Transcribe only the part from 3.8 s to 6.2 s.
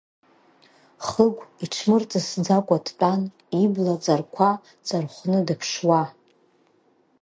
ҵарқәа ҵархәны дыԥшуа.